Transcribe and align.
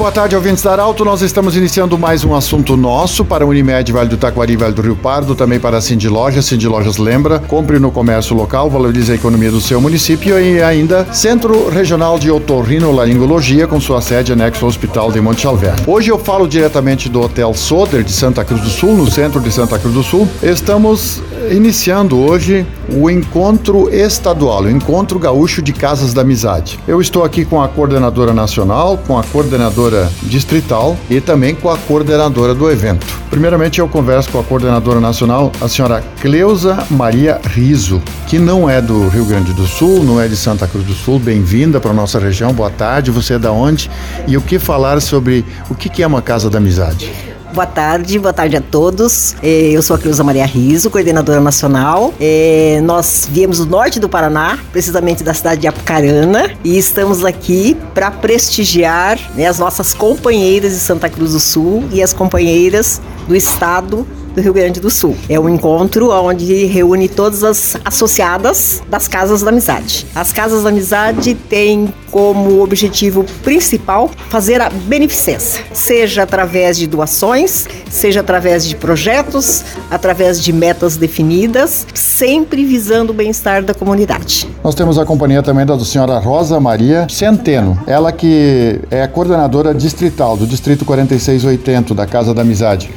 Boa 0.00 0.10
tarde, 0.10 0.34
ouvintes 0.34 0.62
da 0.62 0.72
Arauto. 0.72 1.04
Nós 1.04 1.20
estamos 1.20 1.54
iniciando 1.54 1.98
mais 1.98 2.24
um 2.24 2.34
assunto 2.34 2.74
nosso 2.74 3.22
para 3.22 3.44
Unimed 3.44 3.92
Vale 3.92 4.08
do 4.08 4.16
Taquari, 4.16 4.56
Vale 4.56 4.72
do 4.72 4.80
Rio 4.80 4.96
Pardo, 4.96 5.34
também 5.34 5.60
para 5.60 5.76
a 5.76 5.80
Cindy 5.82 6.08
Lojas. 6.08 6.46
Cindy 6.46 6.66
Lojas 6.66 6.96
lembra, 6.96 7.38
compre 7.38 7.78
no 7.78 7.90
comércio 7.90 8.34
local, 8.34 8.70
valorize 8.70 9.12
a 9.12 9.14
economia 9.14 9.50
do 9.50 9.60
seu 9.60 9.78
município 9.78 10.40
e 10.40 10.62
ainda 10.62 11.06
Centro 11.12 11.68
Regional 11.68 12.18
de 12.18 12.30
Otorrinolaringologia, 12.30 13.66
com 13.66 13.78
sua 13.78 14.00
sede 14.00 14.32
anexo 14.32 14.64
ao 14.64 14.70
Hospital 14.70 15.12
de 15.12 15.20
Monte 15.20 15.46
Alver. 15.46 15.74
Hoje 15.86 16.08
eu 16.08 16.18
falo 16.18 16.48
diretamente 16.48 17.10
do 17.10 17.20
Hotel 17.20 17.52
Soder 17.52 18.02
de 18.02 18.12
Santa 18.12 18.42
Cruz 18.42 18.62
do 18.62 18.70
Sul, 18.70 18.96
no 18.96 19.10
centro 19.10 19.38
de 19.38 19.52
Santa 19.52 19.78
Cruz 19.78 19.94
do 19.94 20.02
Sul. 20.02 20.26
Estamos 20.42 21.20
iniciando 21.50 22.18
hoje 22.18 22.66
o 22.88 23.10
encontro 23.10 23.94
estadual, 23.94 24.62
o 24.62 24.70
encontro 24.70 25.18
gaúcho 25.18 25.60
de 25.60 25.74
Casas 25.74 26.14
da 26.14 26.22
Amizade. 26.22 26.80
Eu 26.88 27.02
estou 27.02 27.22
aqui 27.22 27.44
com 27.44 27.60
a 27.60 27.68
coordenadora 27.68 28.32
nacional, 28.32 28.98
com 29.06 29.18
a 29.18 29.22
coordenadora 29.22 29.89
distrital 30.22 30.96
e 31.08 31.20
também 31.20 31.54
com 31.54 31.68
a 31.70 31.76
coordenadora 31.76 32.54
do 32.54 32.70
evento. 32.70 33.06
Primeiramente 33.28 33.80
eu 33.80 33.88
converso 33.88 34.30
com 34.30 34.40
a 34.40 34.44
coordenadora 34.44 35.00
nacional, 35.00 35.52
a 35.60 35.68
senhora 35.68 36.02
Cleusa 36.20 36.84
Maria 36.90 37.40
Riso, 37.44 38.02
que 38.26 38.38
não 38.38 38.68
é 38.68 38.80
do 38.80 39.08
Rio 39.08 39.24
Grande 39.24 39.52
do 39.52 39.66
Sul, 39.66 40.02
não 40.04 40.20
é 40.20 40.26
de 40.26 40.36
Santa 40.36 40.66
Cruz 40.66 40.84
do 40.84 40.94
Sul. 40.94 41.18
Bem-vinda 41.18 41.80
para 41.80 41.90
a 41.90 41.94
nossa 41.94 42.18
região. 42.18 42.52
Boa 42.52 42.70
tarde. 42.70 43.10
Você 43.10 43.34
é 43.34 43.38
da 43.38 43.52
onde? 43.52 43.90
E 44.26 44.36
o 44.36 44.40
que 44.40 44.58
falar 44.58 45.00
sobre 45.00 45.44
o 45.68 45.74
que 45.74 46.02
é 46.02 46.06
uma 46.06 46.22
Casa 46.22 46.50
da 46.50 46.58
Amizade? 46.58 47.29
Boa 47.52 47.66
tarde, 47.66 48.16
boa 48.20 48.32
tarde 48.32 48.56
a 48.56 48.60
todos. 48.60 49.34
É, 49.42 49.70
eu 49.72 49.82
sou 49.82 49.96
a 49.96 49.98
Cleusa 49.98 50.22
Maria 50.22 50.46
Riso, 50.46 50.88
coordenadora 50.88 51.40
nacional. 51.40 52.14
É, 52.20 52.80
nós 52.84 53.28
viemos 53.28 53.58
do 53.58 53.66
norte 53.66 53.98
do 53.98 54.08
Paraná, 54.08 54.56
precisamente 54.70 55.24
da 55.24 55.34
cidade 55.34 55.62
de 55.62 55.66
Apucarana, 55.66 56.52
e 56.62 56.78
estamos 56.78 57.24
aqui 57.24 57.76
para 57.92 58.08
prestigiar 58.08 59.18
né, 59.34 59.46
as 59.46 59.58
nossas 59.58 59.92
companheiras 59.92 60.72
de 60.74 60.78
Santa 60.78 61.08
Cruz 61.08 61.32
do 61.32 61.40
Sul 61.40 61.84
e 61.92 62.00
as 62.00 62.12
companheiras 62.12 63.00
do 63.26 63.34
estado 63.34 64.06
do 64.34 64.40
Rio 64.40 64.52
Grande 64.52 64.80
do 64.80 64.90
Sul. 64.90 65.16
É 65.28 65.38
um 65.38 65.48
encontro 65.48 66.10
onde 66.10 66.66
reúne 66.66 67.08
todas 67.08 67.42
as 67.44 67.76
associadas 67.84 68.82
das 68.88 69.08
Casas 69.08 69.42
da 69.42 69.50
Amizade. 69.50 70.06
As 70.14 70.32
Casas 70.32 70.62
da 70.62 70.68
Amizade 70.68 71.34
têm 71.34 71.92
como 72.10 72.62
objetivo 72.62 73.24
principal 73.42 74.10
fazer 74.28 74.60
a 74.60 74.68
beneficência, 74.68 75.64
seja 75.72 76.24
através 76.24 76.76
de 76.76 76.86
doações, 76.86 77.66
seja 77.88 78.20
através 78.20 78.66
de 78.66 78.74
projetos, 78.74 79.64
através 79.90 80.42
de 80.42 80.52
metas 80.52 80.96
definidas, 80.96 81.86
sempre 81.94 82.64
visando 82.64 83.12
o 83.12 83.14
bem-estar 83.14 83.62
da 83.62 83.74
comunidade. 83.74 84.48
Nós 84.62 84.74
temos 84.74 84.98
a 84.98 85.04
companhia 85.04 85.42
também 85.42 85.64
da 85.64 85.78
senhora 85.80 86.18
Rosa 86.18 86.58
Maria 86.58 87.06
Centeno, 87.08 87.78
ela 87.86 88.12
que 88.12 88.80
é 88.90 89.06
coordenadora 89.06 89.72
distrital 89.72 90.36
do 90.36 90.46
Distrito 90.46 90.84
4680 90.84 91.94
da 91.94 92.06
Casa 92.06 92.34
da 92.34 92.42
Amizade 92.42 92.90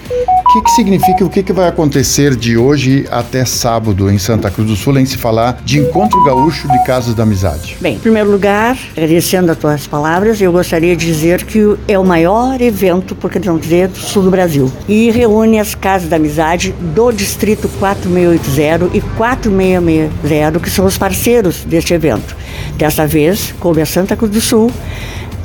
que, 0.54 0.62
que 0.62 0.72
significa, 0.72 1.26
o 1.26 1.30
que, 1.30 1.42
que 1.42 1.52
vai 1.52 1.68
acontecer 1.68 2.36
de 2.36 2.56
hoje 2.56 3.08
até 3.10 3.44
sábado 3.44 4.12
em 4.12 4.20
Santa 4.20 4.52
Cruz 4.52 4.68
do 4.68 4.76
Sul, 4.76 5.00
em 5.00 5.06
se 5.06 5.18
falar 5.18 5.60
de 5.66 5.80
Encontro 5.80 6.24
Gaúcho 6.24 6.68
de 6.68 6.84
Casas 6.84 7.16
da 7.16 7.24
Amizade? 7.24 7.76
Bem, 7.82 7.96
em 7.96 8.00
primeiro 8.00 8.30
lugar, 8.30 8.78
agradecendo 8.92 9.52
as 9.52 9.58
tuas 9.58 9.88
palavras, 9.88 10.40
eu 10.40 10.52
gostaria 10.52 10.96
de 10.96 11.08
dizer 11.08 11.44
que 11.44 11.76
é 11.88 11.98
o 11.98 12.06
maior 12.06 12.62
evento, 12.62 13.16
por 13.16 13.32
que 13.32 13.40
não 13.40 13.58
dizer, 13.58 13.88
do 13.88 13.98
sul 13.98 14.22
do 14.22 14.30
Brasil. 14.30 14.72
E 14.88 15.10
reúne 15.10 15.60
as 15.60 15.74
Casas 15.74 16.08
da 16.08 16.18
Amizade 16.18 16.72
do 16.94 17.12
Distrito 17.12 17.68
4680 17.80 18.96
e 18.96 19.02
4660, 19.02 20.60
que 20.60 20.70
são 20.70 20.86
os 20.86 21.00
parceiros 21.00 21.64
deste 21.64 21.96
evento. 21.96 22.36
Dessa 22.78 23.08
vez, 23.08 23.56
como 23.60 23.80
é 23.80 23.86
Santa 23.86 24.16
Cruz 24.16 24.32
do 24.32 24.42
Sul, 24.42 24.72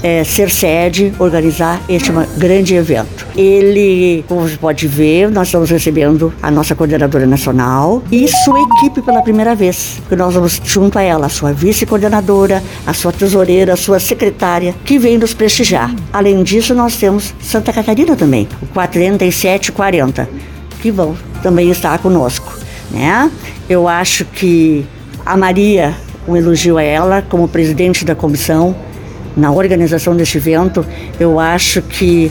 é, 0.03 0.25
ser 0.25 0.51
sede, 0.51 1.13
organizar 1.19 1.81
este 1.89 2.11
grande 2.37 2.75
evento. 2.75 3.27
Ele, 3.37 4.25
como 4.29 4.43
você 4.43 4.57
pode 4.57 4.87
ver, 4.87 5.31
nós 5.31 5.49
estamos 5.49 5.71
recebendo 5.71 6.33
a 6.43 6.51
nossa 6.51 6.75
coordenadora 6.75 7.27
nacional 7.27 8.03
e 8.11 8.29
sua 8.29 8.61
equipe 8.61 9.03
pela 9.03 9.23
primeira 9.23 9.55
vez. 9.55 10.01
Que 10.09 10.17
nós 10.17 10.35
vamos 10.35 10.61
junto 10.65 10.99
a 10.99 11.03
ela, 11.03 11.27
a 11.27 11.29
sua 11.29 11.53
vice-coordenadora, 11.53 12.63
a 12.87 12.95
sua 12.95 13.13
tesoureira, 13.13 13.75
a 13.75 13.77
sua 13.77 13.99
secretária, 13.99 14.75
que 14.85 14.99
vem 14.99 15.19
nos 15.19 15.35
prestigiar. 15.35 15.95
Além 16.13 16.43
disso, 16.43 16.75
nós 16.75 16.97
temos 16.97 17.35
Santa 17.41 17.73
Catarina 17.73 18.17
também, 18.17 18.49
o 18.63 18.67
4740, 18.67 20.29
que 20.81 20.91
vão 20.91 21.17
também 21.43 21.71
estar 21.71 21.99
conosco. 21.99 22.57
Né? 22.91 23.31
Eu 23.69 23.87
acho 23.87 24.25
que 24.25 24.87
a 25.25 25.37
Maria, 25.37 25.95
um 26.27 26.37
elogio 26.37 26.79
a 26.79 26.83
ela 26.83 27.23
como 27.23 27.49
presidente 27.49 28.05
da 28.05 28.15
comissão, 28.15 28.75
na 29.39 29.51
organização 29.53 30.17
deste 30.17 30.39
evento, 30.39 30.85
eu 31.19 31.39
acho 31.39 31.81
que 31.81 32.31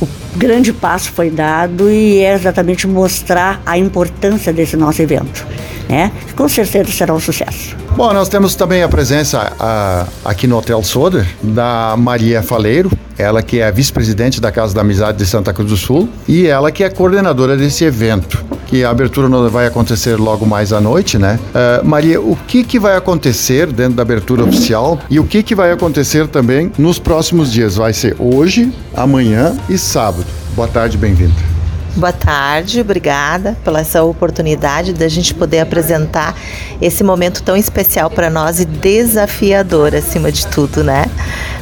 o 0.00 0.08
grande 0.36 0.72
passo 0.72 1.12
foi 1.12 1.30
dado 1.30 1.90
e 1.90 2.18
é 2.18 2.34
exatamente 2.34 2.86
mostrar 2.86 3.60
a 3.64 3.78
importância 3.78 4.52
desse 4.52 4.76
nosso 4.76 5.00
evento. 5.02 5.46
Né? 5.88 6.10
Com 6.34 6.48
certeza 6.48 6.90
será 6.90 7.14
um 7.14 7.20
sucesso. 7.20 7.76
Bom, 7.96 8.12
nós 8.12 8.28
temos 8.28 8.54
também 8.54 8.82
a 8.82 8.88
presença 8.88 9.52
a, 9.58 10.06
aqui 10.24 10.46
no 10.46 10.58
Hotel 10.58 10.82
Soder 10.82 11.26
da 11.42 11.94
Maria 11.96 12.42
Faleiro, 12.42 12.90
ela 13.16 13.42
que 13.42 13.60
é 13.60 13.70
vice-presidente 13.70 14.40
da 14.40 14.50
Casa 14.50 14.74
da 14.74 14.80
Amizade 14.80 15.16
de 15.16 15.24
Santa 15.24 15.52
Cruz 15.52 15.70
do 15.70 15.76
Sul 15.76 16.08
e 16.26 16.46
ela 16.46 16.70
que 16.70 16.84
é 16.84 16.90
coordenadora 16.90 17.56
desse 17.56 17.84
evento, 17.84 18.44
que 18.66 18.84
a 18.84 18.90
abertura 18.90 19.28
vai 19.48 19.66
acontecer 19.66 20.16
logo 20.16 20.44
mais 20.44 20.72
à 20.72 20.80
noite, 20.80 21.18
né? 21.18 21.38
Uh, 21.54 21.86
Maria, 21.86 22.20
o 22.20 22.36
que, 22.46 22.64
que 22.64 22.78
vai 22.78 22.96
acontecer 22.96 23.66
dentro 23.68 23.94
da 23.94 24.02
abertura 24.02 24.44
oficial 24.44 24.98
e 25.08 25.18
o 25.18 25.24
que, 25.24 25.42
que 25.42 25.54
vai 25.54 25.72
acontecer 25.72 26.26
também 26.28 26.72
nos 26.76 26.98
próximos 26.98 27.52
dias? 27.52 27.76
Vai 27.76 27.92
ser 27.92 28.16
hoje, 28.18 28.72
amanhã 28.94 29.56
e 29.68 29.78
sábado. 29.78 30.26
Boa 30.54 30.68
tarde, 30.68 30.98
bem-vinda. 30.98 31.56
Boa 31.96 32.12
tarde, 32.12 32.82
obrigada 32.82 33.56
pela 33.64 33.80
essa 33.80 34.02
oportunidade 34.02 34.92
da 34.92 35.08
gente 35.08 35.32
poder 35.32 35.60
apresentar 35.60 36.34
esse 36.78 37.02
momento 37.02 37.42
tão 37.42 37.56
especial 37.56 38.10
para 38.10 38.28
nós 38.28 38.60
e 38.60 38.66
desafiador 38.66 39.94
acima 39.94 40.30
de 40.30 40.46
tudo, 40.46 40.84
né? 40.84 41.06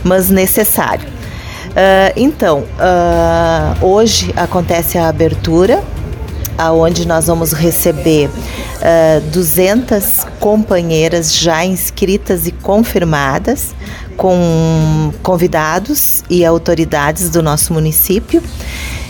Mas 0.02 0.30
necessário. 0.30 1.06
Uh, 1.06 2.12
então, 2.16 2.60
uh, 2.60 3.84
hoje 3.84 4.32
acontece 4.36 4.98
a 4.98 5.08
abertura, 5.08 5.82
aonde 6.56 7.06
nós 7.06 7.26
vamos 7.26 7.52
receber 7.52 8.28
uh, 8.28 9.20
200 9.32 10.26
companheiras 10.40 11.34
já 11.34 11.64
inscritas 11.64 12.46
e 12.46 12.52
confirmadas, 12.52 13.74
com 14.16 15.12
convidados 15.22 16.22
e 16.30 16.44
autoridades 16.44 17.30
do 17.30 17.42
nosso 17.42 17.72
município. 17.72 18.42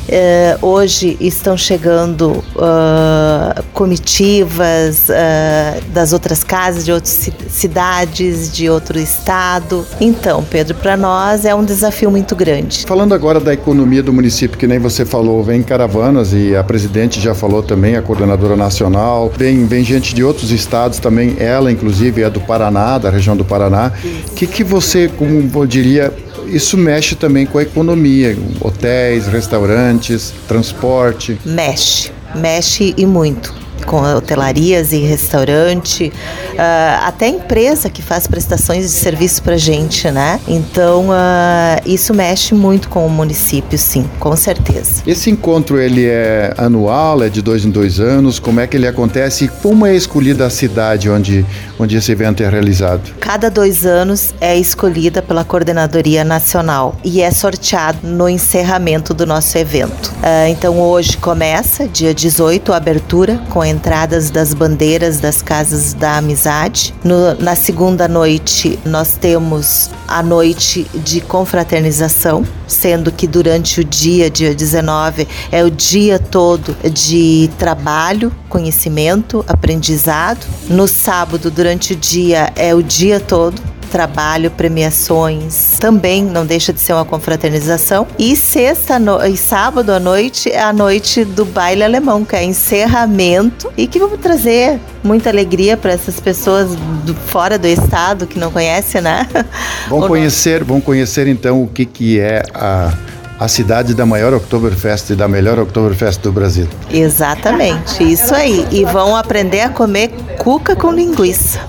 Uh, 0.04 0.66
hoje 0.66 1.16
estão 1.18 1.56
chegando 1.56 2.30
uh, 2.30 3.62
comitivas 3.72 5.08
uh, 5.08 5.82
das 5.92 6.12
outras 6.12 6.44
casas, 6.44 6.84
de 6.84 6.92
outras 6.92 7.30
cidades, 7.48 8.52
de 8.52 8.68
outro 8.68 8.98
estado. 8.98 9.86
Então, 9.98 10.44
Pedro, 10.44 10.74
para 10.74 10.96
nós 10.96 11.46
é 11.46 11.54
um 11.54 11.64
desafio 11.64 12.10
muito 12.10 12.36
grande. 12.36 12.84
Falando 12.86 13.14
agora 13.14 13.40
da 13.40 13.54
economia 13.54 14.02
do 14.02 14.12
município, 14.12 14.58
que 14.58 14.66
nem 14.66 14.78
você 14.78 15.06
falou, 15.06 15.42
vem 15.42 15.62
caravanas 15.62 16.34
e 16.34 16.54
a 16.54 16.62
presidente 16.62 17.18
já 17.18 17.34
falou 17.34 17.62
também, 17.62 17.96
a 17.96 18.02
coordenadora 18.02 18.56
nacional, 18.56 19.32
vem, 19.34 19.64
vem 19.64 19.82
gente 19.82 20.14
de 20.14 20.22
outros 20.22 20.50
estados 20.50 20.98
também, 20.98 21.36
ela 21.38 21.72
inclusive 21.72 22.22
é 22.22 22.28
do 22.28 22.40
Paraná, 22.40 22.98
da 22.98 23.08
região 23.08 23.36
do 23.36 23.44
Paraná. 23.44 23.92
O 24.28 24.34
que, 24.34 24.46
que 24.46 24.62
você, 24.62 25.08
como 25.08 25.50
eu 25.54 25.66
diria, 25.66 26.12
isso 26.54 26.76
mexe 26.76 27.16
também 27.16 27.46
com 27.46 27.58
a 27.58 27.62
economia, 27.62 28.36
hotéis, 28.60 29.26
restaurantes, 29.26 30.32
transporte. 30.46 31.38
Mexe, 31.44 32.10
mexe 32.36 32.94
e 32.96 33.04
muito 33.04 33.63
com 33.84 34.02
hotelarias 34.02 34.92
e 34.92 34.98
restaurante, 34.98 36.12
uh, 36.52 37.06
até 37.06 37.28
empresa 37.28 37.88
que 37.88 38.02
faz 38.02 38.26
prestações 38.26 38.84
de 38.84 38.90
serviço 38.90 39.42
para 39.42 39.56
gente, 39.56 40.10
né? 40.10 40.40
Então 40.48 41.08
uh, 41.08 41.80
isso 41.86 42.14
mexe 42.14 42.54
muito 42.54 42.88
com 42.88 43.06
o 43.06 43.10
município, 43.10 43.78
sim, 43.78 44.08
com 44.18 44.34
certeza. 44.36 45.02
Esse 45.06 45.30
encontro 45.30 45.78
ele 45.80 46.06
é 46.06 46.54
anual, 46.56 47.22
é 47.22 47.28
de 47.28 47.42
dois 47.42 47.64
em 47.64 47.70
dois 47.70 48.00
anos. 48.00 48.38
Como 48.38 48.60
é 48.60 48.66
que 48.66 48.76
ele 48.76 48.86
acontece 48.86 49.48
como 49.62 49.86
é 49.86 49.94
escolhida 49.94 50.46
a 50.46 50.50
cidade 50.50 51.08
onde 51.10 51.44
onde 51.78 51.96
esse 51.96 52.12
evento 52.12 52.42
é 52.42 52.48
realizado? 52.48 53.14
Cada 53.20 53.50
dois 53.50 53.84
anos 53.84 54.34
é 54.40 54.56
escolhida 54.56 55.20
pela 55.22 55.44
coordenadoria 55.44 56.24
nacional 56.24 56.96
e 57.04 57.20
é 57.20 57.30
sorteado 57.30 57.98
no 58.06 58.28
encerramento 58.28 59.12
do 59.12 59.26
nosso 59.26 59.56
evento. 59.58 60.08
Uh, 60.18 60.48
então 60.48 60.80
hoje 60.80 61.16
começa 61.16 61.88
dia 61.88 62.14
18 62.14 62.72
a 62.72 62.76
abertura 62.76 63.40
com 63.50 63.60
a 63.60 63.68
entradas 63.74 64.30
das 64.30 64.54
bandeiras 64.54 65.18
das 65.18 65.42
casas 65.42 65.92
da 65.92 66.16
amizade. 66.16 66.94
No, 67.02 67.34
na 67.34 67.56
segunda 67.56 68.06
noite, 68.06 68.78
nós 68.84 69.16
temos 69.20 69.90
a 70.06 70.22
noite 70.22 70.86
de 70.94 71.20
confraternização, 71.20 72.46
sendo 72.66 73.10
que 73.10 73.26
durante 73.26 73.80
o 73.80 73.84
dia, 73.84 74.30
dia 74.30 74.54
19, 74.54 75.26
é 75.50 75.64
o 75.64 75.70
dia 75.70 76.18
todo 76.18 76.76
de 76.88 77.50
trabalho, 77.58 78.32
conhecimento, 78.48 79.44
aprendizado. 79.48 80.46
No 80.68 80.86
sábado, 80.86 81.50
durante 81.50 81.92
o 81.92 81.96
dia, 81.96 82.52
é 82.54 82.74
o 82.74 82.82
dia 82.82 83.18
todo 83.18 83.73
trabalho, 83.94 84.50
premiações, 84.50 85.78
também 85.78 86.24
não 86.24 86.44
deixa 86.44 86.72
de 86.72 86.80
ser 86.80 86.94
uma 86.94 87.04
confraternização. 87.04 88.08
E 88.18 88.34
sexta 88.34 88.98
no... 88.98 89.24
e 89.24 89.36
sábado 89.36 89.92
à 89.92 90.00
noite 90.00 90.50
é 90.50 90.60
a 90.60 90.72
noite 90.72 91.24
do 91.24 91.44
baile 91.44 91.84
alemão, 91.84 92.24
que 92.24 92.34
é 92.34 92.42
encerramento 92.42 93.72
e 93.76 93.86
que 93.86 94.00
vamos 94.00 94.18
trazer 94.18 94.80
muita 95.00 95.30
alegria 95.30 95.76
para 95.76 95.92
essas 95.92 96.18
pessoas 96.18 96.74
do, 97.04 97.14
fora 97.14 97.56
do 97.56 97.68
estado 97.68 98.26
que 98.26 98.36
não 98.36 98.50
conhecem, 98.50 99.00
né? 99.00 99.28
Vão 99.88 100.08
conhecer, 100.08 100.64
vão 100.64 100.80
conhecer 100.80 101.28
então 101.28 101.62
o 101.62 101.68
que 101.68 101.84
que 101.84 102.18
é 102.18 102.42
a 102.52 102.92
a 103.38 103.48
cidade 103.48 103.94
da 103.94 104.06
maior 104.06 104.32
Oktoberfest 104.32 105.10
e 105.10 105.14
da 105.16 105.26
melhor 105.26 105.58
Oktoberfest 105.58 106.20
do 106.22 106.32
Brasil. 106.32 106.68
Exatamente, 106.90 108.02
isso 108.02 108.32
aí. 108.32 108.64
E 108.70 108.84
vão 108.84 109.16
aprender 109.16 109.60
a 109.60 109.68
comer 109.68 110.08
cuca 110.38 110.76
com 110.76 110.92
linguiça. 110.92 111.60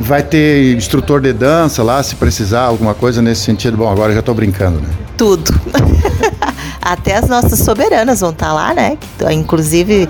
Vai 0.00 0.22
ter 0.22 0.76
instrutor 0.76 1.20
de 1.20 1.32
dança 1.32 1.82
lá, 1.82 2.02
se 2.02 2.14
precisar, 2.16 2.62
alguma 2.62 2.94
coisa 2.94 3.22
nesse 3.22 3.42
sentido. 3.42 3.76
Bom, 3.76 3.90
agora 3.90 4.12
já 4.12 4.20
estou 4.20 4.34
brincando, 4.34 4.80
né? 4.80 4.88
Tudo. 5.16 5.52
Até 6.92 7.16
as 7.16 7.26
nossas 7.26 7.60
soberanas 7.60 8.20
vão 8.20 8.28
estar 8.28 8.48
tá 8.48 8.52
lá, 8.52 8.74
né? 8.74 8.98
Inclusive, 9.30 10.06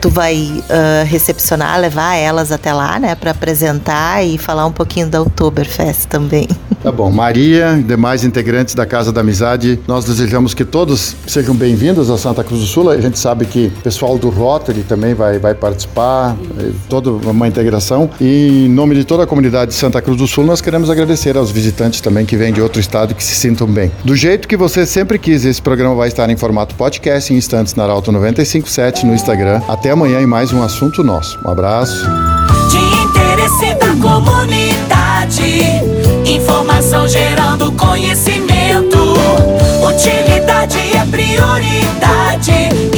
tu 0.00 0.10
vai 0.10 0.36
uh, 0.36 1.06
recepcionar, 1.06 1.78
levar 1.78 2.16
elas 2.16 2.50
até 2.50 2.72
lá, 2.72 2.98
né? 2.98 3.14
Para 3.14 3.30
apresentar 3.30 4.24
e 4.24 4.36
falar 4.36 4.66
um 4.66 4.72
pouquinho 4.72 5.06
da 5.06 5.22
Oktoberfest 5.22 6.06
também. 6.08 6.48
Tá 6.82 6.92
bom. 6.92 7.10
Maria 7.10 7.76
e 7.78 7.82
demais 7.82 8.22
integrantes 8.22 8.72
da 8.72 8.86
Casa 8.86 9.12
da 9.12 9.20
Amizade, 9.20 9.80
nós 9.86 10.04
desejamos 10.04 10.54
que 10.54 10.64
todos 10.64 11.16
sejam 11.26 11.52
bem-vindos 11.52 12.08
a 12.08 12.16
Santa 12.16 12.44
Cruz 12.44 12.60
do 12.60 12.66
Sul. 12.68 12.88
A 12.88 13.00
gente 13.00 13.18
sabe 13.18 13.46
que 13.46 13.72
o 13.80 13.82
pessoal 13.82 14.16
do 14.16 14.28
Rotary 14.28 14.82
também 14.82 15.12
vai, 15.12 15.40
vai 15.40 15.54
participar, 15.56 16.36
é 16.56 16.70
toda 16.88 17.10
uma 17.10 17.48
integração. 17.48 18.08
E 18.20 18.66
em 18.66 18.68
nome 18.68 18.94
de 18.94 19.04
toda 19.04 19.24
a 19.24 19.26
comunidade 19.26 19.72
de 19.72 19.76
Santa 19.76 20.00
Cruz 20.00 20.18
do 20.18 20.28
Sul, 20.28 20.44
nós 20.44 20.60
queremos 20.60 20.88
agradecer 20.88 21.36
aos 21.36 21.50
visitantes 21.50 22.00
também 22.00 22.24
que 22.24 22.36
vêm 22.36 22.52
de 22.52 22.62
outro 22.62 22.80
estado 22.80 23.12
que 23.12 23.24
se 23.24 23.34
sintam 23.34 23.66
bem. 23.66 23.90
Do 24.04 24.14
jeito 24.14 24.46
que 24.46 24.56
você 24.56 24.86
sempre 24.86 25.18
quis, 25.18 25.44
esse 25.44 25.60
programa 25.60 25.94
vai 26.08 26.12
estar 26.12 26.30
em 26.30 26.36
formato 26.36 26.74
podcast 26.74 27.32
em 27.32 27.36
instantes 27.36 27.74
na 27.74 27.84
Arauto 27.84 28.10
957 28.10 29.04
no 29.04 29.14
Instagram. 29.14 29.60
Até 29.68 29.90
amanhã 29.90 30.20
em 30.20 30.26
mais 30.26 30.52
um 30.52 30.62
assunto 30.62 31.04
nosso. 31.04 31.38
Um 31.44 31.50
abraço. 31.50 32.06
De 32.70 32.78
interesse 32.78 33.74
da 33.74 33.88
comunidade, 34.00 35.62
informação 36.24 37.06
gerando 37.06 37.70
conhecimento. 37.72 38.98
Utilidade 39.86 40.78
é 40.96 41.04
prioridade 41.10 42.97